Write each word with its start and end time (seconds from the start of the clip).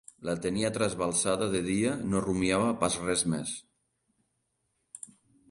La 0.27 0.33
tenia 0.43 0.69
trasbalsada 0.77 1.49
de 1.51 1.61
dia 1.67 1.91
no 2.13 2.23
rumiava 2.29 2.73
pas 2.85 2.99
res 3.05 3.23
més 3.35 3.53